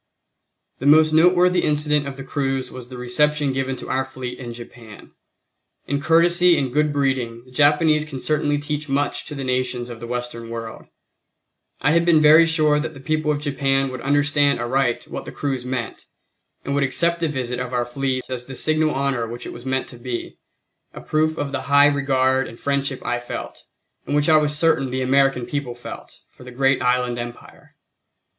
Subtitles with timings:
[0.79, 4.51] The most noteworthy incident of the cruise was the reception given to our fleet in
[4.51, 5.11] Japan.
[5.85, 9.99] In courtesy and good breeding, the Japanese can certainly teach much to the nations of
[9.99, 10.87] the Western world.
[11.83, 15.31] I had been very sure that the people of Japan would understand aright what the
[15.31, 16.07] cruise meant,
[16.65, 19.67] and would accept the visit of our fleet as the signal honor which it was
[19.67, 20.39] meant to be,
[20.95, 23.65] a proof of the high regard and friendship I felt,
[24.07, 27.75] and which I was certain the American people felt, for the great Island Empire.